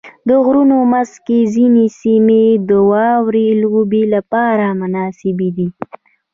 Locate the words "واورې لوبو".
2.91-4.01